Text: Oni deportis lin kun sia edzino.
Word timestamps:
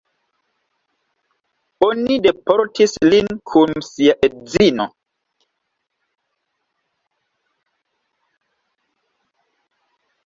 Oni 1.87 2.15
deportis 2.27 2.95
lin 3.09 3.29
kun 3.51 3.75
sia 3.89 4.15
edzino. 4.29 4.87